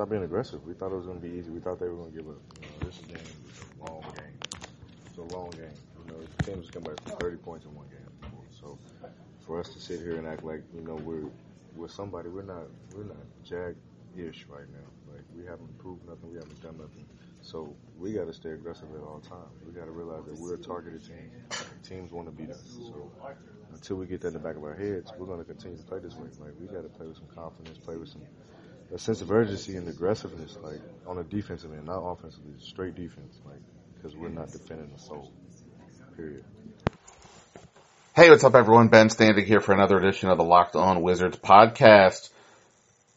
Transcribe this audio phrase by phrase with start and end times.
[0.00, 0.64] Stop being aggressive.
[0.66, 1.50] We thought it was going to be easy.
[1.50, 2.40] We thought they were going to give up.
[2.56, 4.38] You know, this game is a long game.
[5.04, 5.76] It's a long game.
[6.06, 8.32] You know, teams come back from 30 points in one game.
[8.58, 8.78] So
[9.44, 11.28] for us to sit here and act like you know we're
[11.76, 12.64] we're somebody, we're not
[12.96, 15.12] we're not jag-ish right now.
[15.12, 16.32] Like we haven't proved nothing.
[16.32, 17.04] We haven't done nothing.
[17.42, 19.52] So we got to stay aggressive at all times.
[19.66, 21.30] We got to realize that we're a targeted team.
[21.82, 22.62] Teams want to beat us.
[22.78, 23.10] So
[23.74, 25.84] until we get that in the back of our heads, we're going to continue to
[25.84, 26.28] play this way.
[26.40, 28.22] Like we got to play with some confidence, play with some
[28.92, 33.38] a sense of urgency and aggressiveness, like on a defensive end, not offensively, straight defense,
[33.44, 33.60] like
[33.94, 35.32] because we're not defending the soul.
[36.16, 36.44] Period.
[38.14, 38.88] Hey, what's up, everyone?
[38.88, 42.30] Ben Standig here for another edition of the Locked On Wizards podcast.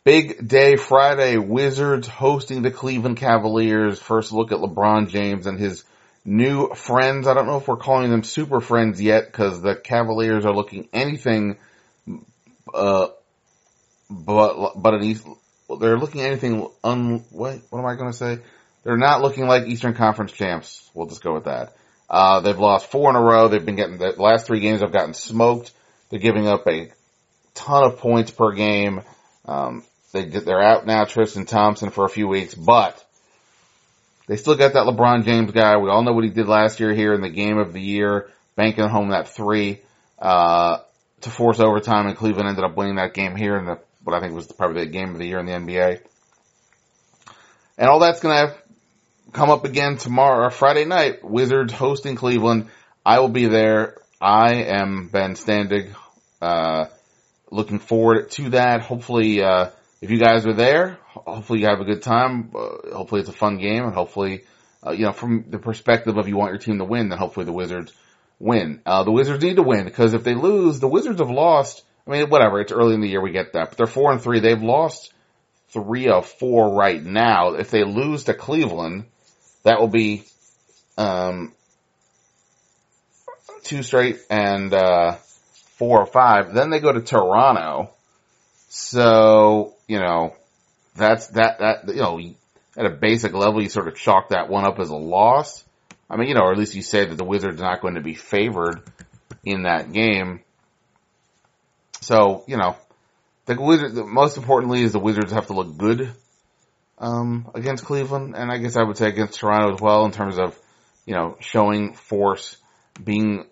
[0.03, 1.37] Big day Friday.
[1.37, 3.99] Wizards hosting the Cleveland Cavaliers.
[3.99, 5.83] First look at LeBron James and his
[6.23, 7.27] new friends.
[7.27, 10.87] I don't know if we're calling them super friends yet because the Cavaliers are looking
[10.93, 11.57] anything,
[12.73, 13.07] uh,
[14.09, 15.03] but but an
[15.77, 18.39] they're looking anything un, what, what am I going to say?
[18.83, 20.89] They're not looking like Eastern Conference champs.
[20.93, 21.73] We'll just go with that.
[22.09, 23.47] Uh, they've lost four in a row.
[23.47, 25.71] They've been getting, the last three games have gotten smoked.
[26.09, 26.91] They're giving up a
[27.53, 29.01] ton of points per game.
[29.45, 33.03] Um, they, they're out now, Tristan Thompson for a few weeks, but
[34.27, 35.77] they still got that LeBron James guy.
[35.77, 38.29] We all know what he did last year here in the game of the year,
[38.55, 39.81] banking home that three,
[40.19, 40.79] uh,
[41.21, 44.19] to force overtime and Cleveland ended up winning that game here in the what I
[44.19, 46.01] think was probably the game of the year in the NBA.
[47.77, 48.55] And all that's going to
[49.31, 51.23] come up again tomorrow, or Friday night.
[51.23, 52.67] Wizards hosting Cleveland.
[53.05, 53.97] I will be there.
[54.21, 55.93] I am Ben Standig.
[56.41, 56.85] Uh,
[57.49, 58.81] looking forward to that.
[58.81, 59.69] Hopefully, uh,
[60.01, 62.51] if you guys are there, hopefully you have a good time.
[62.55, 64.43] Uh, hopefully it's a fun game, and hopefully,
[64.85, 67.45] uh, you know, from the perspective of you want your team to win, then hopefully
[67.45, 67.93] the Wizards
[68.39, 68.81] win.
[68.85, 72.11] Uh, the Wizards need to win because if they lose, the Wizards have lost I
[72.11, 72.59] mean, whatever.
[72.59, 73.21] It's early in the year.
[73.21, 74.39] We get that, but they're four and three.
[74.39, 75.13] They've lost
[75.69, 77.53] three of four right now.
[77.53, 79.05] If they lose to Cleveland,
[79.63, 80.23] that will be
[80.97, 81.53] um,
[83.63, 85.13] two straight and uh,
[85.77, 86.53] four or five.
[86.53, 87.91] Then they go to Toronto.
[88.69, 90.35] So you know
[90.95, 92.19] that's that that you know
[92.75, 95.63] at a basic level you sort of chalk that one up as a loss.
[96.09, 97.95] I mean, you know, or at least you say that the Wizards are not going
[97.95, 98.81] to be favored
[99.43, 100.41] in that game.
[102.03, 102.75] So, you know,
[103.45, 106.11] the Wizards, most importantly is the Wizards have to look good,
[106.97, 108.35] um, against Cleveland.
[108.35, 110.57] And I guess I would say against Toronto as well in terms of,
[111.05, 112.57] you know, showing force,
[113.03, 113.45] being,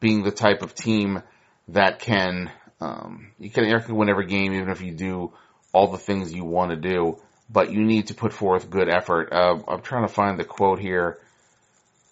[0.00, 1.22] being the type of team
[1.68, 2.50] that can,
[2.80, 5.32] um, you can, you can win every game even if you do
[5.72, 9.32] all the things you want to do, but you need to put forth good effort.
[9.32, 11.18] Uh, I'm trying to find the quote here.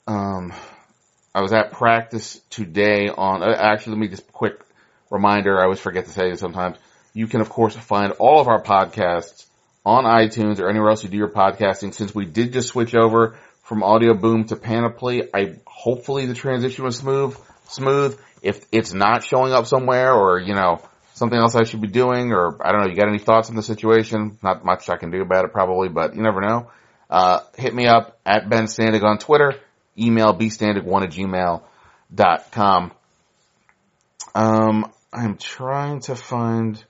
[0.06, 0.52] Um,
[1.34, 4.62] I was at practice today on, uh, actually let me just quick
[5.10, 6.76] reminder, I always forget to say this sometimes.
[7.14, 9.46] You can of course find all of our podcasts
[9.84, 13.36] on iTunes or anywhere else you do your podcasting since we did just switch over
[13.62, 15.22] from Audio Boom to Panoply.
[15.34, 17.36] I hopefully the transition was smooth.
[17.68, 18.18] Smooth.
[18.42, 20.80] If it's not showing up somewhere, or you know
[21.14, 23.56] something else I should be doing, or I don't know, you got any thoughts on
[23.56, 24.38] the situation?
[24.42, 26.70] Not much I can do about it probably, but you never know.
[27.10, 29.54] Uh, hit me up at Ben Standig on Twitter.
[29.98, 31.62] Email bstandig1 at gmail
[32.14, 32.92] dot com.
[34.34, 36.82] Um, I'm trying to find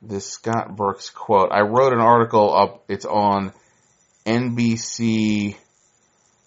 [0.00, 1.50] this Scott Brooks quote.
[1.52, 2.84] I wrote an article up.
[2.88, 3.52] It's on
[4.24, 5.56] NBC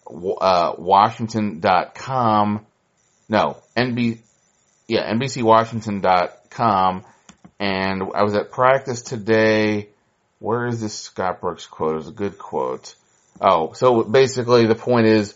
[0.10, 2.66] uh, Washington.com.
[3.30, 4.20] No, NB,
[4.88, 7.06] yeah, NBCWashington.com.
[7.60, 9.90] And I was at practice today.
[10.40, 11.94] Where is this Scott Brooks quote?
[11.94, 12.96] It was a good quote.
[13.42, 15.36] Oh, so basically the point is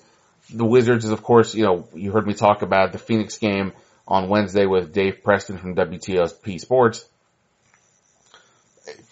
[0.51, 3.73] the Wizards is of course, you know, you heard me talk about the Phoenix game
[4.11, 7.05] on Wednesday with Dave Preston from WTOP Sports.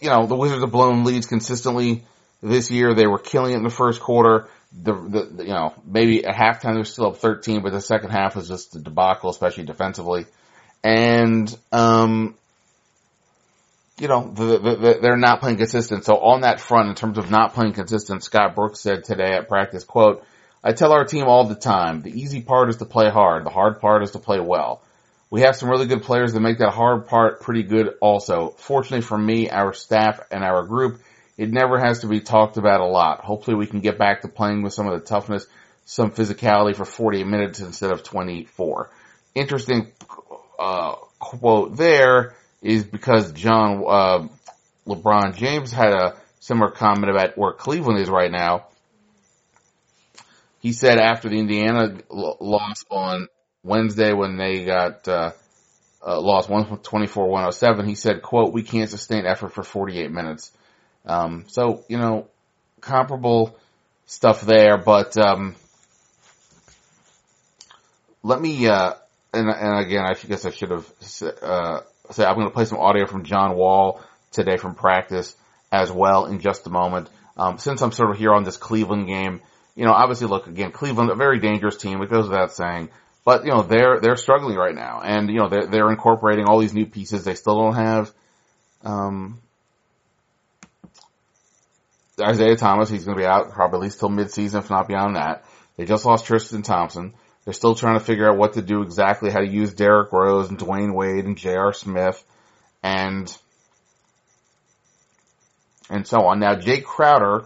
[0.01, 2.03] You know, the Wizards have blown leads consistently
[2.43, 2.93] this year.
[2.93, 4.49] They were killing it in the first quarter.
[4.73, 8.09] The, the, you know, maybe at halftime they were still up 13, but the second
[8.09, 10.25] half was just a debacle, especially defensively.
[10.83, 12.35] And, um,
[13.99, 16.03] you know, the, the, they're not playing consistent.
[16.03, 19.47] So on that front, in terms of not playing consistent, Scott Brooks said today at
[19.47, 20.25] practice, quote,
[20.61, 23.45] I tell our team all the time, the easy part is to play hard.
[23.45, 24.81] The hard part is to play well.
[25.29, 28.55] We have some really good players that make that hard part pretty good also.
[28.57, 31.01] Fortunately for me, our staff and our group,
[31.37, 33.21] it never has to be talked about a lot.
[33.21, 35.45] Hopefully we can get back to playing with some of the toughness,
[35.85, 38.89] some physicality for 40 minutes instead of 24.
[39.35, 39.91] Interesting,
[40.57, 44.27] uh, quote there is because John, uh,
[44.87, 48.65] LeBron James had a similar comment about where Cleveland is right now
[50.59, 53.27] he said after the Indiana loss on
[53.63, 55.31] Wednesday when they got uh,
[56.05, 60.51] uh, lost 124-107, he said, "quote We can't sustain effort for 48 minutes."
[61.05, 62.27] Um, so you know,
[62.81, 63.57] comparable
[64.05, 65.55] stuff there, but um,
[68.23, 68.67] let me.
[68.67, 68.93] Uh,
[69.33, 70.91] and, and again, I guess I should have
[71.41, 74.01] uh, said I'm going to play some audio from John Wall
[74.31, 75.35] today from practice
[75.71, 77.09] as well in just a moment.
[77.37, 79.41] Um, since I'm sort of here on this Cleveland game,
[79.75, 82.01] you know, obviously look again, Cleveland, a very dangerous team.
[82.01, 82.89] It goes without saying,
[83.25, 86.59] but you know, they're, they're struggling right now and, you know, they're, they're incorporating all
[86.59, 87.23] these new pieces.
[87.23, 88.11] They still don't have,
[88.83, 89.39] um,
[92.21, 92.89] Isaiah Thomas.
[92.89, 95.45] He's going to be out probably at least till midseason, if not beyond that.
[95.77, 97.13] They just lost Tristan Thompson.
[97.45, 100.49] They're still trying to figure out what to do exactly, how to use Derrick Rose
[100.49, 101.73] and Dwyane Wade and J.R.
[101.73, 102.23] Smith
[102.83, 103.35] and,
[105.89, 106.39] and so on.
[106.39, 107.45] Now, Jake Crowder,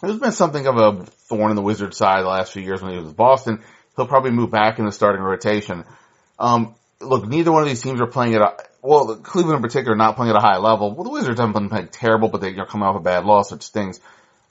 [0.00, 2.92] there's been something of a thorn in the Wizards side the last few years when
[2.92, 3.62] he was with Boston.
[3.96, 5.84] He'll probably move back in the starting rotation.
[6.38, 9.96] Um, look, neither one of these teams are playing at a, well, Cleveland in particular
[9.96, 10.94] not playing at a high level.
[10.94, 13.52] Well, the Wizards haven't been playing terrible, but they, are coming off a bad loss,
[13.52, 14.00] which stings.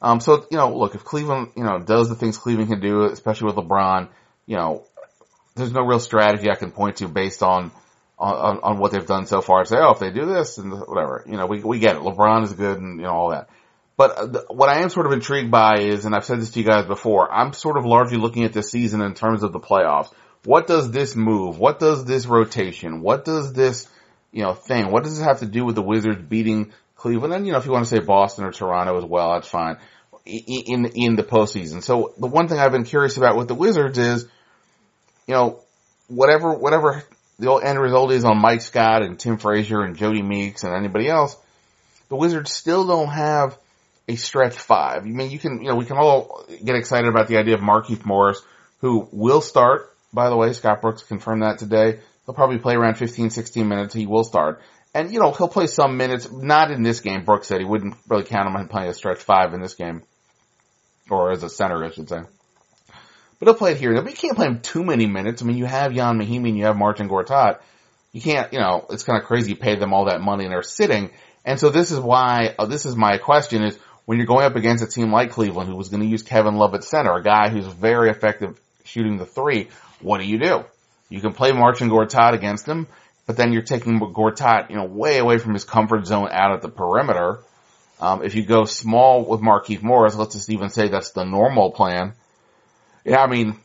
[0.01, 3.03] Um, so, you know, look, if Cleveland, you know, does the things Cleveland can do,
[3.05, 4.09] especially with LeBron,
[4.45, 4.85] you know,
[5.55, 7.71] there's no real strategy I can point to based on,
[8.17, 9.65] on, on what they've done so far.
[9.65, 12.01] Say, oh, if they do this and whatever, you know, we, we get it.
[12.01, 13.49] LeBron is good and, you know, all that.
[13.97, 16.59] But uh, what I am sort of intrigued by is, and I've said this to
[16.59, 19.59] you guys before, I'm sort of largely looking at this season in terms of the
[19.59, 20.11] playoffs.
[20.43, 21.59] What does this move?
[21.59, 23.01] What does this rotation?
[23.01, 23.87] What does this,
[24.31, 24.91] you know, thing?
[24.91, 27.33] What does this have to do with the Wizards beating Cleveland?
[27.33, 29.77] And you know, if you want to say Boston or Toronto as well, that's fine.
[30.25, 31.83] In in the postseason.
[31.83, 34.27] So the one thing I've been curious about with the Wizards is,
[35.27, 35.59] you know,
[36.07, 37.03] whatever whatever
[37.39, 41.07] the end result is on Mike Scott and Tim Frazier and Jody Meeks and anybody
[41.07, 41.35] else,
[42.09, 43.57] the Wizards still don't have
[44.11, 45.03] a stretch five.
[45.03, 47.61] I mean, you can, you know, we can all get excited about the idea of
[47.61, 48.41] Markieff Morris,
[48.79, 49.93] who will start.
[50.13, 51.99] By the way, Scott Brooks confirmed that today.
[52.25, 53.93] He'll probably play around 15, 16 minutes.
[53.93, 54.61] He will start.
[54.93, 57.23] And, you know, he'll play some minutes, not in this game.
[57.23, 60.03] Brooks said he wouldn't really count him on playing a stretch five in this game.
[61.09, 62.21] Or as a center, I should say.
[63.39, 63.93] But he'll play it here.
[64.01, 65.41] But you can't play him too many minutes.
[65.41, 67.59] I mean, you have Ian Mahinmi and you have Marcin Gortat.
[68.11, 70.51] You can't, you know, it's kind of crazy you pay them all that money and
[70.51, 71.11] they're sitting.
[71.43, 74.55] And so this is why, uh, this is my question is, when you're going up
[74.55, 77.23] against a team like Cleveland, who was going to use Kevin Love at center, a
[77.23, 79.69] guy who's very effective shooting the three,
[80.01, 80.65] what do you do?
[81.09, 82.87] You can play Marcin Gortat against him,
[83.27, 86.61] but then you're taking Gortat, you know, way away from his comfort zone out at
[86.61, 87.39] the perimeter.
[87.99, 91.71] Um, if you go small with Markieff Morris, let's just even say that's the normal
[91.71, 92.13] plan.
[93.05, 93.57] Yeah, I mean,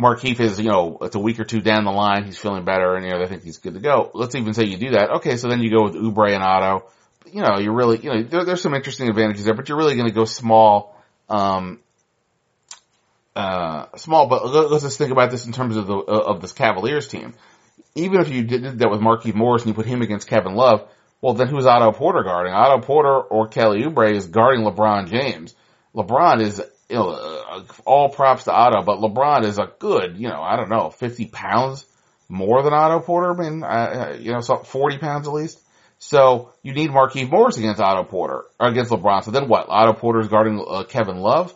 [0.00, 2.94] Markieff is, you know, it's a week or two down the line, he's feeling better,
[2.94, 4.10] and, you know, they think he's good to go.
[4.14, 5.10] Let's even say you do that.
[5.16, 6.84] Okay, so then you go with Oubre and Otto
[7.32, 9.94] you know, you're really, you know, there, there's some interesting advantages there, but you're really
[9.94, 10.96] going to go small,
[11.28, 11.80] um,
[13.36, 17.08] uh, small, but let's just think about this in terms of the, of this Cavaliers
[17.08, 17.34] team.
[17.94, 20.88] Even if you did that with Markieff Morris and you put him against Kevin Love,
[21.20, 22.52] well then who's Otto Porter guarding?
[22.52, 25.54] Otto Porter or Kelly Oubre is guarding LeBron James.
[25.94, 30.28] LeBron is you know, uh, all props to Otto, but LeBron is a good, you
[30.28, 31.86] know, I don't know, 50 pounds
[32.28, 33.32] more than Otto Porter.
[33.32, 35.60] I mean, uh, you know, so 40 pounds at least.
[36.00, 39.22] So you need Markieff Morris against Otto Porter or against LeBron.
[39.22, 39.66] So then what?
[39.68, 41.54] Otto Porter's guarding uh, Kevin Love.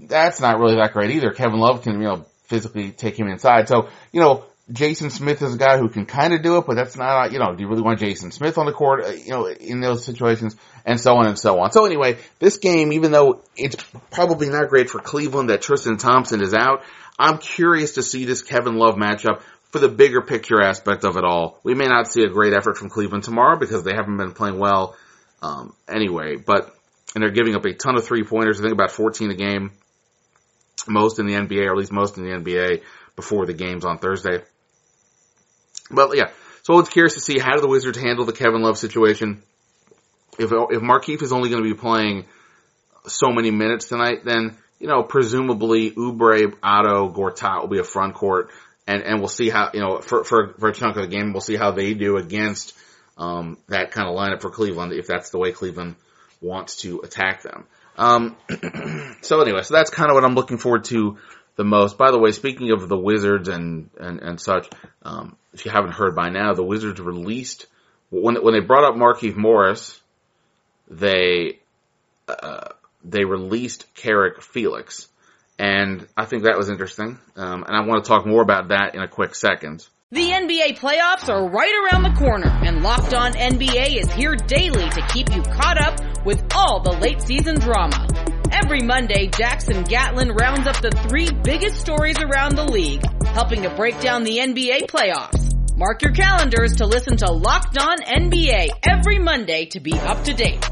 [0.00, 1.32] That's not really that great either.
[1.32, 3.66] Kevin Love can, you know, physically take him inside.
[3.66, 6.74] So, you know, Jason Smith is a guy who can kind of do it, but
[6.74, 9.30] that's not, you know, do you really want Jason Smith on the court, uh, you
[9.30, 10.54] know, in those situations,
[10.84, 11.72] and so on and so on.
[11.72, 13.76] So anyway, this game, even though it's
[14.10, 16.82] probably not great for Cleveland that Tristan Thompson is out,
[17.18, 21.24] I'm curious to see this Kevin Love matchup for the bigger picture aspect of it
[21.24, 21.60] all.
[21.62, 24.58] We may not see a great effort from Cleveland tomorrow because they haven't been playing
[24.58, 24.96] well,
[25.42, 26.74] um, anyway, but,
[27.14, 29.72] and they're giving up a ton of three pointers, I think about 14 a game,
[30.86, 32.82] most in the NBA, or at least most in the NBA
[33.14, 34.42] before the games on Thursday.
[35.90, 36.30] But yeah,
[36.62, 39.42] so I was curious to see how do the Wizards handle the Kevin Love situation.
[40.38, 42.26] If if Markieff is only going to be playing
[43.06, 48.14] so many minutes tonight, then you know presumably Oubre, Otto, Gortat will be a front
[48.14, 48.50] court,
[48.88, 51.32] and and we'll see how you know for for for a chunk of the game
[51.32, 52.76] we'll see how they do against
[53.16, 55.94] um, that kind of lineup for Cleveland if that's the way Cleveland
[56.40, 57.66] wants to attack them.
[57.96, 58.36] Um,
[59.22, 61.18] so anyway, so that's kind of what I'm looking forward to
[61.56, 61.98] the most.
[61.98, 64.68] By the way, speaking of the Wizards and and and such,
[65.02, 67.66] um, if you haven't heard by now, the Wizards released
[68.10, 70.00] when when they brought up Markieff Morris,
[70.88, 71.58] they
[72.28, 72.68] uh,
[73.04, 75.08] they released Carrick Felix,
[75.58, 77.18] and I think that was interesting.
[77.36, 79.86] Um, and I want to talk more about that in a quick second.
[80.10, 84.88] The NBA playoffs are right around the corner, and Locked On NBA is here daily
[84.88, 88.08] to keep you caught up with all the late season drama.
[88.50, 93.70] Every Monday, Jackson Gatlin rounds up the three biggest stories around the league, helping to
[93.76, 95.54] break down the NBA playoffs.
[95.76, 100.32] Mark your calendars to listen to Locked On NBA every Monday to be up to
[100.32, 100.66] date.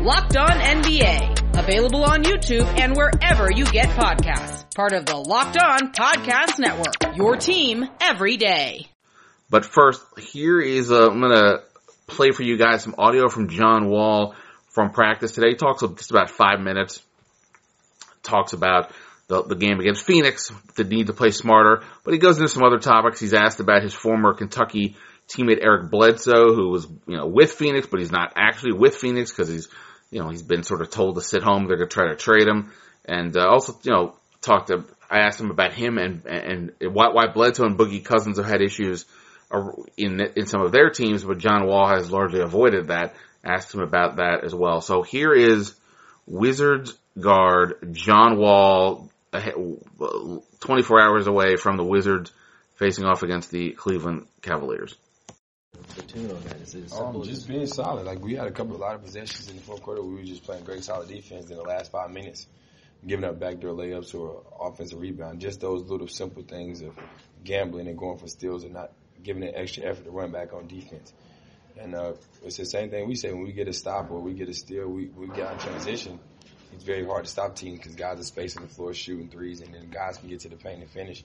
[0.00, 4.64] Locked On NBA, available on YouTube and wherever you get podcasts.
[4.74, 8.86] Part of the Locked On Podcast Network, your team every day.
[9.50, 11.58] But first, here is uh, I'm gonna
[12.06, 14.34] play for you guys some audio from John Wall
[14.68, 15.50] from practice today.
[15.50, 17.02] He talks just about five minutes.
[18.22, 18.92] Talks about
[19.28, 22.62] the, the game against Phoenix, the need to play smarter, but he goes into some
[22.62, 23.20] other topics.
[23.20, 24.96] He's asked about his former Kentucky
[25.28, 29.30] teammate Eric Bledsoe, who was, you know, with Phoenix, but he's not actually with Phoenix
[29.30, 29.68] because he's,
[30.10, 31.66] you know, he's been sort of told to sit home.
[31.66, 32.72] They're going to try to trade him.
[33.04, 37.08] And, uh, also, you know, talked to, I asked him about him and, and why,
[37.08, 39.06] why Bledsoe and Boogie Cousins have had issues
[39.96, 43.14] in, in some of their teams, but John Wall has largely avoided that.
[43.44, 44.80] Asked him about that as well.
[44.80, 45.74] So here is
[46.26, 49.10] Wizards guard John Wall
[50.60, 52.32] 24 hours away from the Wizards
[52.76, 54.94] facing off against the Cleveland Cavaliers.
[56.92, 58.06] Um, just being solid.
[58.06, 60.02] Like we had a couple, a lot of possessions in the fourth quarter.
[60.02, 62.46] We were just playing great, solid defense in the last five minutes,
[63.06, 65.40] giving up backdoor layups or offensive rebound.
[65.40, 66.96] Just those little simple things of
[67.44, 70.66] gambling and going for steals and not giving it extra effort to run back on
[70.66, 71.12] defense.
[71.78, 74.32] And uh, it's the same thing we say when we get a stop or we
[74.32, 76.18] get a steal, we we get on transition
[76.72, 79.74] it's very hard to stop teams because guys are spacing the floor, shooting threes, and
[79.74, 81.24] then guys can get to the paint and finish.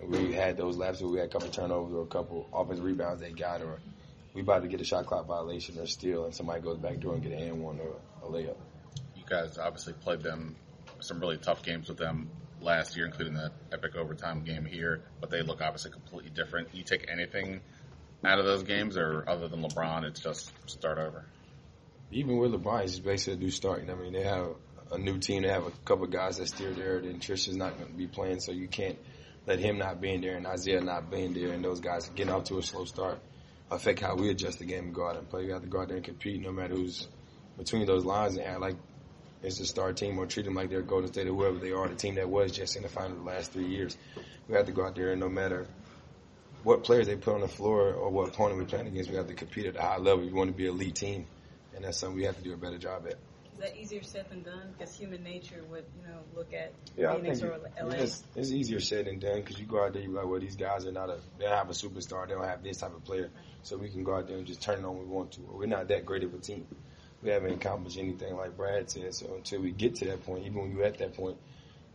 [0.00, 2.84] And we had those laps where we had a couple turnovers or a couple offensive
[2.84, 3.80] rebounds they got, or
[4.34, 7.14] we about to get a shot clock violation or steal, and somebody goes back door
[7.14, 8.56] and get an and one or a layup.
[9.14, 10.56] You guys obviously played them
[11.00, 15.30] some really tough games with them last year, including the epic overtime game here, but
[15.30, 16.74] they look obviously completely different.
[16.74, 17.60] You take anything
[18.24, 21.24] out of those games, or other than LeBron, it's just start over.
[22.10, 23.84] Even with LeBron, it's basically a new start.
[23.88, 24.48] I mean, they have
[24.90, 27.00] a new team they have a couple guys that steer there.
[27.00, 28.98] Then Tristan's not going to be playing, so you can't
[29.46, 32.44] let him not being there and Isaiah not being there and those guys getting off
[32.44, 33.18] to a slow start
[33.70, 35.44] affect how we adjust the game and go out and play.
[35.44, 37.08] We have to go out there and compete no matter who's
[37.58, 38.76] between those lines and act like
[39.42, 41.86] it's a star team or treat them like they're Golden State or whoever they are,
[41.86, 43.96] the team that was just in the final the last three years.
[44.48, 45.66] We have to go out there and no matter
[46.62, 49.28] what players they put on the floor or what opponent we're playing against, we have
[49.28, 50.24] to compete at a high level.
[50.24, 51.26] We want to be an elite team,
[51.74, 53.16] and that's something we have to do a better job at
[53.54, 54.74] is that easier said than done?
[54.76, 57.90] Because human nature would, you know, look at yeah, Phoenix or LA.
[57.90, 60.56] It's, it's, easier said than done because you go out there, you're like, well, these
[60.56, 63.04] guys are not a, they don't have a superstar, they don't have this type of
[63.04, 63.30] player,
[63.62, 65.40] so we can go out there and just turn it on when we want to.
[65.42, 66.66] We're not that great of a team.
[67.22, 69.14] We haven't accomplished anything like Brad said.
[69.14, 71.38] So until we get to that point, even when you're at that point,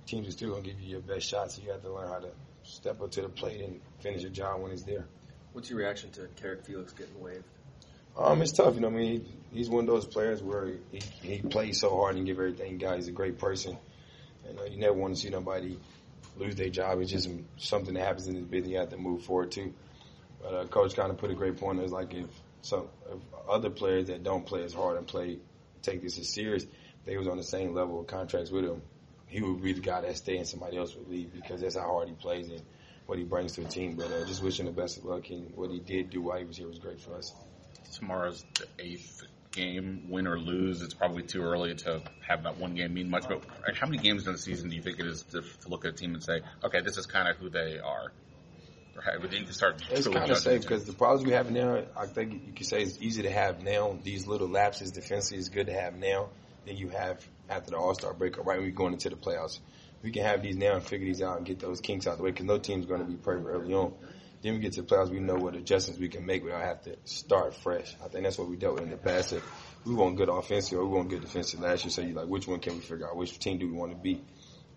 [0.05, 1.51] teams are still gonna give you your best shot.
[1.51, 2.29] So you have to learn how to
[2.63, 5.05] step up to the plate and finish your job when it's there.
[5.53, 7.43] What's your reaction to Carrick Felix getting waived?
[8.17, 8.87] Um, it's tough, you know.
[8.87, 12.37] I mean, he's one of those players where he, he plays so hard and give
[12.37, 12.77] everything.
[12.77, 13.77] Guy, he's a great person,
[14.47, 15.77] and uh, you never want to see nobody
[16.37, 16.99] lose their job.
[16.99, 18.71] It's just something that happens in this business.
[18.71, 19.73] You have to move forward too.
[20.41, 21.79] But uh, coach kind of put a great point.
[21.79, 22.27] It's like if
[22.61, 25.39] some if other players that don't play as hard and play
[25.81, 26.65] take this as serious,
[27.05, 28.81] they was on the same level of contracts with him,
[29.27, 31.83] he would be the guy that stay and somebody else would leave because that's how
[31.83, 32.61] hard he plays and
[33.05, 33.95] what he brings to the team.
[33.95, 36.45] But uh, just wishing the best of luck and what he did do while he
[36.45, 37.33] was here was great for us.
[37.93, 40.81] Tomorrow's the eighth game, win or lose.
[40.81, 43.27] It's probably too early to have that one game mean much.
[43.27, 43.41] But
[43.75, 45.91] how many games in the season do you think it is to, to look at
[45.91, 48.11] a team and say, okay, this is kind of who they are?
[48.95, 49.81] Or how, you can start.
[49.91, 52.81] It's kind of safe because the problems we have now, I think you could say
[52.81, 53.97] it's easy to have now.
[54.03, 56.29] These little lapses defensively is good to have now
[56.65, 59.59] than you have after the All Star break right when we're going into the playoffs.
[60.01, 62.17] We can have these now and figure these out and get those kinks out of
[62.19, 63.93] the way because no team's going to be perfect early on.
[64.41, 66.83] Then we get to the playoffs, we know what adjustments we can make without have
[66.83, 67.95] to start fresh.
[68.03, 69.33] I think that's what we dealt with in the past.
[69.33, 69.43] If
[69.85, 72.47] we want good offensive or we want good defensive last year, so you like which
[72.47, 73.17] one can we figure out?
[73.17, 74.21] Which team do we want to be?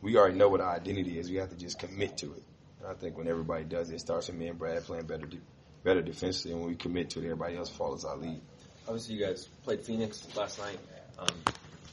[0.01, 1.31] We already know what our identity is.
[1.31, 2.43] We have to just commit to it.
[2.81, 5.27] And I think when everybody does it, it starts with me and Brad playing better,
[5.27, 5.39] de-
[5.85, 8.41] better defensively, and when we commit to it, everybody else follows our lead.
[8.89, 10.79] Obviously, you guys played Phoenix last night.
[11.21, 11.29] Um,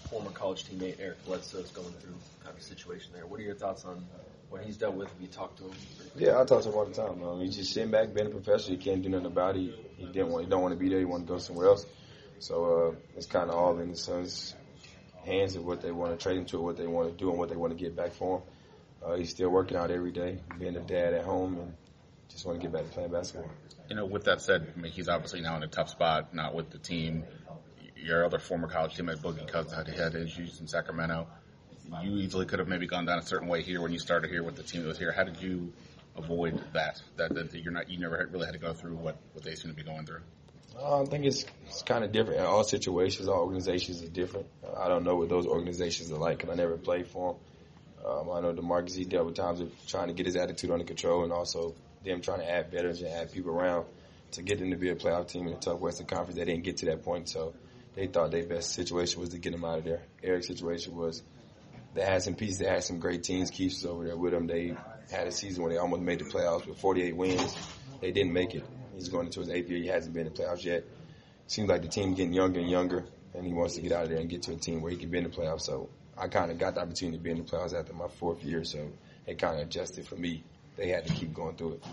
[0.09, 3.27] former college teammate Eric Bledsoe is going through kind of a situation there.
[3.27, 4.03] What are your thoughts on
[4.49, 5.09] what he's dealt with?
[5.09, 5.73] Have you talked to him?
[6.15, 7.23] Yeah, I talk to him all the time.
[7.23, 8.77] Um, he's just sitting back, being a professional.
[8.77, 9.59] He can't do nothing about it.
[9.59, 10.99] He, he didn't want, he don't want to be there.
[10.99, 11.85] He want to go somewhere else.
[12.39, 14.55] So uh, it's kind of all in the Suns'
[15.25, 17.29] hands of what they want to trade him to, or what they want to do,
[17.29, 18.43] and what they want to get back for him.
[19.05, 21.73] Uh, he's still working out every day, being a dad at home, and
[22.29, 23.49] just want to get back to playing basketball.
[23.89, 26.53] You know, with that said, I mean, he's obviously now in a tough spot, not
[26.53, 27.23] with the team.
[27.95, 31.27] Your other former college teammate, Boogie Cousins, had, had issues in Sacramento.
[32.03, 34.43] You easily could have maybe gone down a certain way here when you started here
[34.43, 35.11] with the team that was here.
[35.11, 35.73] How did you
[36.15, 37.01] avoid that?
[37.17, 39.55] That, that you're not, you never had, really had to go through what, what they
[39.55, 40.21] seem to be going through.
[40.77, 42.39] Uh, I think it's it's kind of different.
[42.39, 44.47] In all situations, all organizations are different.
[44.77, 47.41] I don't know what those organizations are like because I never played for them.
[48.05, 50.85] Um, I know DeMarcus he dealt with times of trying to get his attitude under
[50.85, 53.85] control and also them trying to add veterans and add people around
[54.31, 56.37] to get them to be a playoff team in a tough Western Conference.
[56.37, 57.53] They didn't get to that point, so
[57.95, 60.03] they thought their best situation was to get them out of there.
[60.23, 61.23] Eric's situation was
[61.99, 62.59] they had some pieces.
[62.59, 63.51] They had some great teams.
[63.51, 64.47] Keith's over there with them.
[64.47, 64.73] They
[65.11, 67.57] had a season where they almost made the playoffs with 48 wins.
[67.99, 68.63] They didn't make it.
[68.95, 69.79] He's going into his eighth year.
[69.79, 70.85] He hasn't been in the playoffs yet.
[71.47, 74.09] Seems like the team getting younger and younger, and he wants to get out of
[74.09, 75.63] there and get to a team where he can be in the playoffs.
[75.63, 78.45] So I kind of got the opportunity to be in the playoffs after my fourth
[78.45, 78.63] year.
[78.63, 78.87] So
[79.27, 80.45] it kind of adjusted for me.
[80.77, 81.83] They had to keep going through it.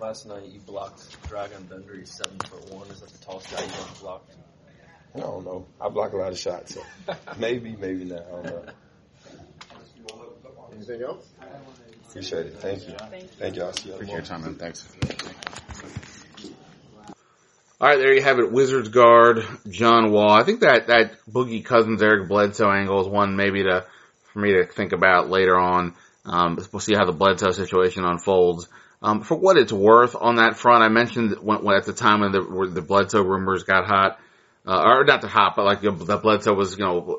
[0.00, 1.68] Last night you blocked Dragan.
[1.96, 2.88] He's seven foot one.
[2.88, 4.34] Is that the tallest guy you've ever blocked?
[5.14, 5.66] I don't know.
[5.80, 6.82] I block a lot of shots, so
[7.38, 8.26] maybe, maybe not.
[8.26, 8.64] I don't know.
[10.76, 11.26] Anything else?
[12.10, 12.58] Appreciate it.
[12.58, 12.94] Thank you.
[13.38, 13.62] Thank you.
[13.62, 14.54] I'll see you Appreciate your time, man.
[14.56, 14.86] Thanks.
[17.78, 18.52] All right, there you have it.
[18.52, 20.30] Wizards guard John Wall.
[20.30, 23.84] I think that that Boogie Cousins Eric Bledsoe angle is one maybe to
[24.32, 25.94] for me to think about later on.
[26.24, 28.68] Um, we'll see how the Bledsoe situation unfolds.
[29.02, 32.20] Um, for what it's worth on that front, I mentioned when, when at the time
[32.20, 34.18] when the, where the Bledsoe rumors got hot,
[34.66, 37.18] uh, or not the hot, but like the, the Bledsoe was, you know,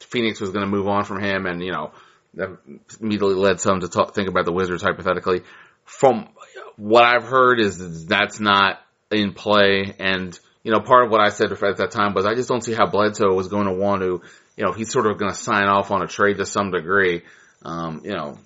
[0.00, 1.92] Phoenix was going to move on from him, and you know,
[2.38, 2.58] that
[3.00, 5.42] immediately led some to talk, think about the Wizards hypothetically.
[5.84, 6.28] From
[6.76, 11.30] what I've heard is that's not in play, and you know, part of what I
[11.30, 14.02] said at that time was I just don't see how Bledsoe was going to want
[14.02, 14.22] to,
[14.56, 17.22] you know, he's sort of going to sign off on a trade to some degree.
[17.64, 18.38] Um, you know,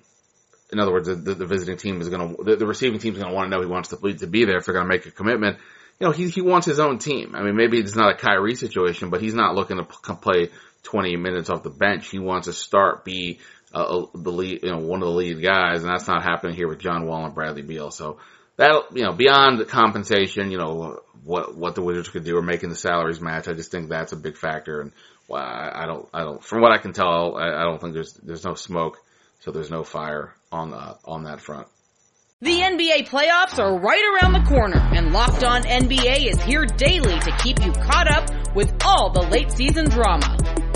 [0.71, 3.19] in other words, the, the visiting team is going to, the, the receiving team is
[3.19, 4.89] going to want to know he wants the to be there if they're going to
[4.89, 5.57] make a commitment.
[5.99, 7.35] You know, he he wants his own team.
[7.35, 10.49] I mean, maybe it's not a Kyrie situation, but he's not looking to play
[10.83, 12.09] 20 minutes off the bench.
[12.09, 13.39] He wants to start, be
[13.73, 16.67] uh, the lead, you know, one of the lead guys, and that's not happening here
[16.67, 17.91] with John Wall and Bradley Beal.
[17.91, 18.19] So
[18.57, 22.41] that, you know, beyond the compensation, you know, what what the Wizards could do or
[22.41, 24.81] making the salaries match, I just think that's a big factor.
[24.81, 24.91] And
[25.33, 28.43] I, don't, I don't, from what I can tell, I, I don't think there's there's
[28.43, 28.99] no smoke,
[29.39, 30.73] so there's no fire on
[31.05, 31.67] on that front.
[32.41, 37.17] The NBA playoffs are right around the corner and Locked On NBA is here daily
[37.17, 40.62] to keep you caught up with all the late season drama.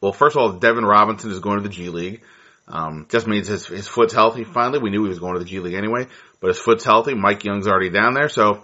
[0.00, 2.22] well, first of all, Devin Robinson is going to the G League.
[2.68, 4.78] Um, just means his, his foot's healthy finally.
[4.78, 6.06] We knew he was going to the G League anyway,
[6.40, 7.14] but his foot's healthy.
[7.14, 8.62] Mike Young's already down there, so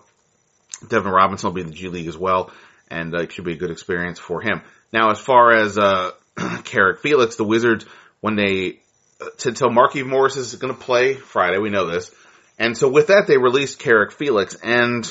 [0.87, 2.53] Devin Robinson will be in the G League as well,
[2.91, 4.61] and uh, it should be a good experience for him.
[4.93, 6.11] Now, as far as uh,
[6.65, 7.87] Carrick Felix, the Wizards,
[8.21, 8.81] when they,
[9.21, 12.11] uh, to Markieff Morris is going to play Friday, we know this,
[12.59, 15.11] and so with that, they released Carrick Felix, and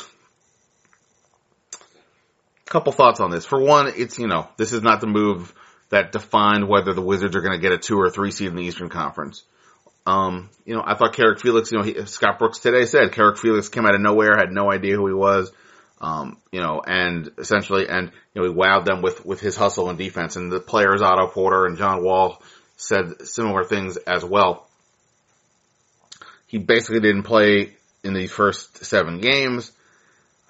[2.66, 3.46] a couple thoughts on this.
[3.46, 5.54] For one, it's, you know, this is not the move
[5.94, 8.56] that defined whether the Wizards are going to get a two or three seed in
[8.56, 9.44] the Eastern Conference.
[10.08, 13.38] Um, you know, I thought Carrick Felix, you know, he, Scott Brooks today said Carrick
[13.38, 15.52] Felix came out of nowhere, had no idea who he was.
[16.02, 19.90] Um, you know, and essentially, and, you know, he wowed them with, with his hustle
[19.90, 22.42] and defense and the players, Otto Porter and John Wall
[22.76, 24.68] said similar things as well.
[26.48, 29.72] He basically didn't play in the first seven games.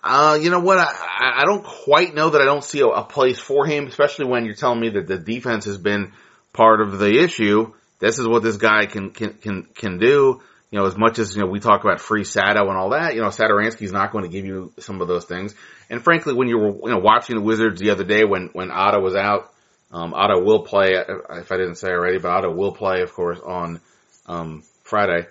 [0.03, 0.79] Uh, you know what?
[0.79, 4.25] I, I don't quite know that I don't see a, a place for him, especially
[4.25, 6.11] when you're telling me that the defense has been
[6.51, 7.73] part of the issue.
[7.99, 10.41] This is what this guy can, can, can, can do.
[10.71, 13.13] You know, as much as, you know, we talk about free Sato and all that,
[13.15, 15.53] you know, Satoransky's not going to give you some of those things.
[15.89, 18.71] And frankly, when you were, you know, watching the Wizards the other day when, when
[18.71, 19.53] Otto was out,
[19.91, 23.39] um, Otto will play, if I didn't say already, but Otto will play, of course,
[23.39, 23.79] on,
[24.25, 25.27] um, Friday.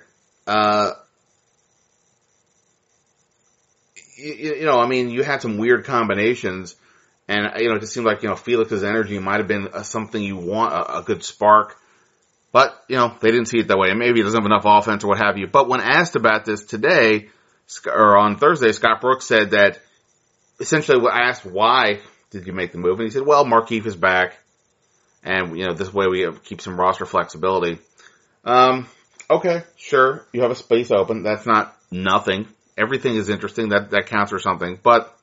[0.46, 0.92] Uh,
[4.16, 6.77] you, you know, I mean, you had some weird combinations
[7.29, 9.83] and, you know, it just seemed like, you know, Felix's energy might have been uh,
[9.83, 11.77] something you want, a, a good spark.
[12.53, 13.88] But, you know, they didn't see it that way.
[13.88, 15.46] And maybe he doesn't have enough offense or what have you.
[15.46, 17.29] But when asked about this today,
[17.87, 19.81] or on Thursday, Scott Brooks said that
[20.61, 22.98] essentially I asked why did you make the move?
[22.98, 24.37] And he said, well, Markieff is back.
[25.25, 27.79] And, you know, this way we have, keep some roster flexibility.
[28.44, 28.88] Um,
[29.31, 30.27] okay, sure.
[30.33, 31.22] You have a space open.
[31.22, 32.48] That's not nothing.
[32.82, 33.68] Everything is interesting.
[33.68, 34.78] That, that counts for something.
[34.82, 35.16] But,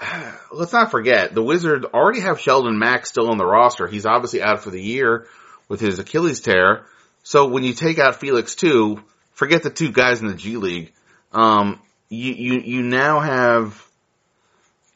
[0.52, 3.86] let's not forget, the Wizards already have Sheldon Mac still on the roster.
[3.86, 5.26] He's obviously out for the year
[5.68, 6.86] with his Achilles tear.
[7.22, 10.92] So when you take out Felix too, forget the two guys in the G League.
[11.32, 13.84] Um, you, you, you now have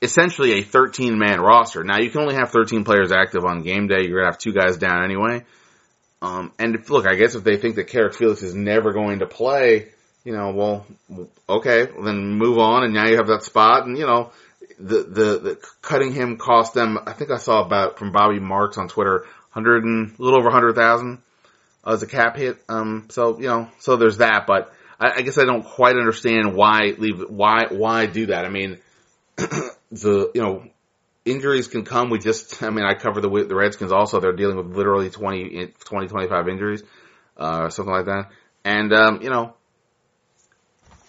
[0.00, 1.82] essentially a 13 man roster.
[1.82, 4.02] Now you can only have 13 players active on game day.
[4.02, 5.44] You're gonna have two guys down anyway.
[6.20, 9.20] Um, and if, look, I guess if they think that Carrick Felix is never going
[9.20, 9.88] to play,
[10.24, 10.86] you know, well,
[11.48, 14.32] okay, then move on and now you have that spot and you know,
[14.78, 18.78] the, the, the cutting him cost them, I think I saw about from Bobby Marks
[18.78, 21.22] on Twitter, hundred and a little over hundred thousand
[21.86, 22.58] as a cap hit.
[22.68, 26.54] Um, so, you know, so there's that, but I, I guess I don't quite understand
[26.54, 28.44] why leave, why, why do that?
[28.44, 28.78] I mean,
[29.36, 30.64] the, you know,
[31.24, 32.10] injuries can come.
[32.10, 34.20] We just, I mean, I cover the, the Redskins also.
[34.20, 36.82] They're dealing with literally 20, 20, 25 injuries,
[37.36, 38.30] uh, something like that.
[38.64, 39.54] And, um, you know,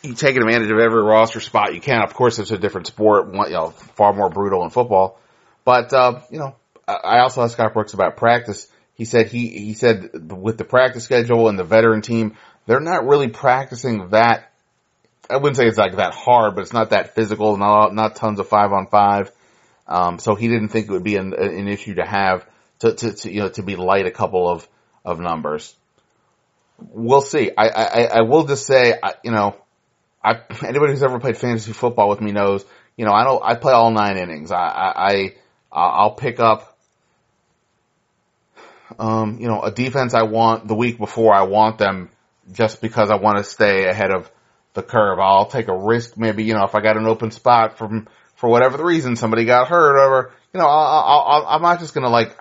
[0.02, 2.02] you take advantage of every roster spot you can.
[2.02, 5.20] Of course, it's a different sport, you know, far more brutal in football.
[5.66, 6.56] But, uh, you know,
[6.88, 8.68] I also asked Scott Brooks about practice.
[8.96, 12.36] He said he, he said with the practice schedule and the veteran team,
[12.66, 14.52] they're not really practicing that.
[15.30, 18.40] I wouldn't say it's like that hard, but it's not that physical, not, not tons
[18.40, 19.32] of five on five.
[19.88, 22.46] Um, so he didn't think it would be an, an issue to have
[22.80, 24.68] to, to, to, you know, to be light a couple of,
[25.04, 25.76] of numbers.
[26.80, 27.52] We'll see.
[27.56, 29.56] I, I, I will just say, you know,
[30.24, 32.66] I, anybody who's ever played fantasy football with me knows,
[32.98, 34.52] you know, I don't, I play all nine innings.
[34.52, 35.36] I, I, I
[35.72, 36.78] I'll pick up,
[38.98, 42.10] um, you know, a defense I want the week before I want them
[42.52, 44.30] just because I want to stay ahead of
[44.74, 45.20] the curve.
[45.20, 48.50] I'll take a risk, maybe, you know, if I got an open spot from, for
[48.50, 52.10] whatever the reason, somebody got hurt or, you know, I'll, I'll, I'm not just gonna
[52.10, 52.36] like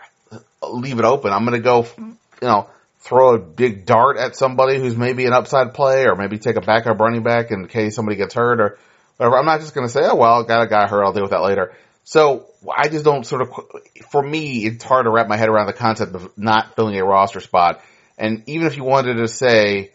[0.62, 1.32] leave it open.
[1.32, 2.68] I'm gonna go, you know,
[3.00, 6.60] throw a big dart at somebody who's maybe an upside play or maybe take a
[6.60, 8.78] backup running back in case somebody gets hurt or
[9.16, 9.38] whatever.
[9.38, 11.04] I'm not just going to say, oh, well, got a guy hurt.
[11.04, 11.72] I'll deal with that later.
[12.04, 13.50] So I just don't sort of,
[14.10, 17.04] for me, it's hard to wrap my head around the concept of not filling a
[17.04, 17.82] roster spot.
[18.16, 19.92] And even if you wanted to say,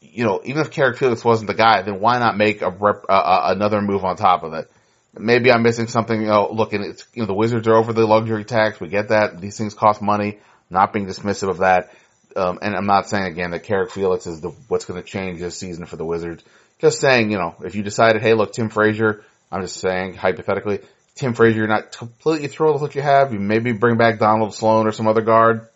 [0.00, 3.04] you know, even if Carrick Felix wasn't the guy, then why not make a rep,
[3.08, 4.70] uh, another move on top of it?
[5.18, 6.20] Maybe I'm missing something.
[6.20, 8.78] You know, look, and it's you know the Wizards are over the luxury tax.
[8.78, 9.40] We get that.
[9.40, 11.92] These things cost money not being dismissive of that.
[12.34, 15.40] Um, and I'm not saying again that Carrick Felix is the, what's going to change
[15.40, 16.44] this season for the Wizards.
[16.78, 20.80] Just saying, you know, if you decided, hey, look, Tim Frazier, I'm just saying hypothetically,
[21.14, 23.32] Tim Frazier, you're not completely thrilled with what you have.
[23.32, 25.66] You maybe bring back Donald Sloan or some other guard.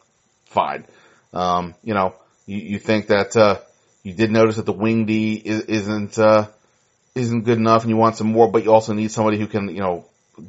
[0.47, 0.85] Fine.
[1.33, 3.61] Um, you know, you, you think that, uh,
[4.03, 6.49] you did notice that the wing D is, isn't, uh,
[7.15, 9.69] isn't good enough and you want some more, but you also need somebody who can,
[9.69, 10.05] you know,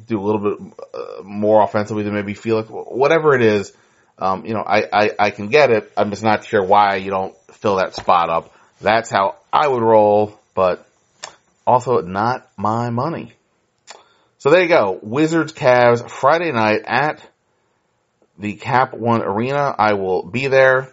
[0.06, 2.68] do a little bit uh, more offensively than maybe Felix.
[2.68, 3.72] Whatever it is,
[4.18, 5.90] um, you know, I, I, I can get it.
[5.96, 8.54] I'm just not sure why you don't fill that spot up.
[8.80, 10.86] That's how I would roll, but
[11.66, 13.32] also not my money.
[14.38, 14.98] So there you go.
[15.02, 17.24] Wizards Cavs Friday night at
[18.38, 19.74] the Cap One Arena.
[19.78, 20.92] I will be there.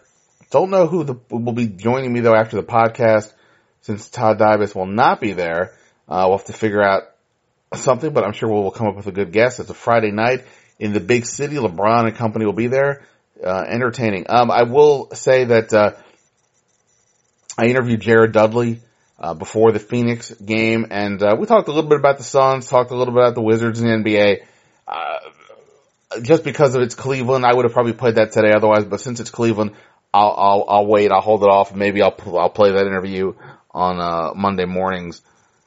[0.51, 3.31] Don't know who the, will be joining me though after the podcast
[3.81, 5.73] since Todd Dybas will not be there.
[6.07, 7.03] Uh, we'll have to figure out
[7.73, 9.59] something, but I'm sure we'll, we'll come up with a good guess.
[9.59, 10.43] It's a Friday night
[10.79, 11.55] in the big city.
[11.55, 13.03] LeBron and company will be there
[13.43, 14.25] uh, entertaining.
[14.29, 15.91] Um, I will say that uh,
[17.57, 18.79] I interviewed Jared Dudley
[19.19, 22.67] uh, before the Phoenix game, and uh, we talked a little bit about the Suns,
[22.67, 24.37] talked a little bit about the Wizards and the NBA.
[24.87, 25.19] Uh,
[26.21, 28.85] just because of it's Cleveland, I would have probably played that today otherwise.
[28.85, 29.71] But since it's Cleveland,
[30.13, 31.11] I'll I'll, I'll wait.
[31.11, 31.75] I'll hold it off.
[31.75, 33.33] Maybe I'll I'll play that interview
[33.71, 35.21] on uh, Monday morning's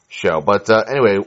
[0.09, 0.41] show.
[0.41, 1.19] But uh, anyway,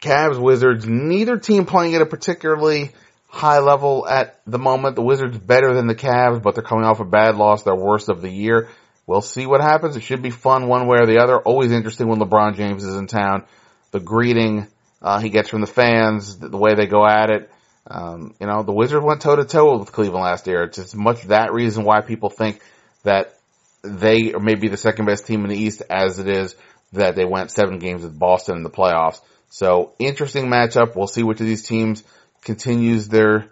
[0.00, 0.86] Cavs Wizards.
[0.86, 2.92] Neither team playing at a particularly
[3.32, 4.94] high level at the moment.
[4.94, 8.10] The Wizards better than the Cavs, but they're coming off a bad loss, their worst
[8.10, 8.68] of the year.
[9.06, 9.96] We'll see what happens.
[9.96, 11.38] It should be fun one way or the other.
[11.38, 13.44] Always interesting when LeBron James is in town.
[13.90, 14.68] The greeting
[15.00, 17.50] uh, he gets from the fans, the, way they go at it.
[17.88, 20.62] Um, you know, the Wizards went toe to toe with Cleveland last year.
[20.62, 22.60] It's as much that reason why people think
[23.02, 23.34] that
[23.82, 26.54] they are maybe the second best team in the East as it is
[26.92, 29.20] that they went seven games with Boston in the playoffs.
[29.50, 30.94] So interesting matchup.
[30.94, 32.04] We'll see which of these teams
[32.42, 33.48] continues their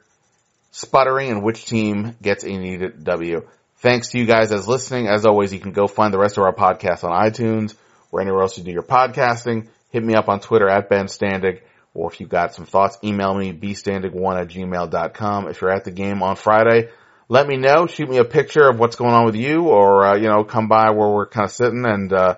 [0.73, 3.47] sputtering and which team gets a needed W.
[3.79, 5.09] Thanks to you guys as listening.
[5.09, 7.75] As always, you can go find the rest of our podcast on iTunes
[8.13, 9.69] or anywhere else you do your podcasting.
[9.91, 11.63] Hit me up on Twitter at Ben Standig.
[11.95, 15.49] Or if you've got some thoughts, email me bstandig1 at gmail.com.
[15.49, 16.91] If you're at the game on Friday,
[17.29, 17.87] let me know.
[17.87, 20.69] Shoot me a picture of what's going on with you or, uh, you know, come
[20.69, 22.37] by where we're kind of sitting and, uh,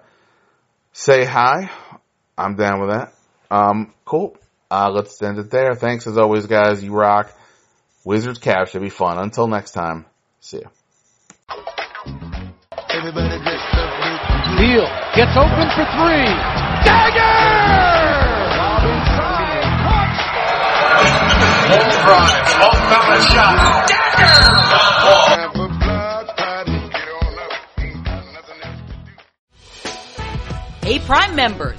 [0.92, 1.70] say hi.
[2.38, 3.12] I'm down with that.
[3.50, 4.36] Um, cool.
[4.72, 5.74] Uh, let's end it there.
[5.74, 6.82] Thanks as always, guys.
[6.82, 7.30] You rock.
[8.04, 9.18] Wizards Cavs should be fun.
[9.18, 10.06] Until next time,
[10.40, 10.68] see ya.
[14.56, 16.24] Neal gets open for three.
[16.88, 17.52] Dagger!
[21.68, 23.90] Long drive, off balance shot.
[30.82, 31.78] Hey Prime members,